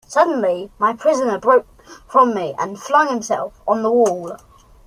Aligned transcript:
Suddenly 0.07 0.71
my 0.79 0.93
prisoner 0.93 1.37
broke 1.37 1.67
from 2.07 2.33
me 2.33 2.55
and 2.57 2.79
flung 2.81 3.09
himself 3.09 3.61
on 3.67 3.83
the 3.83 3.91
wall. 3.91 4.35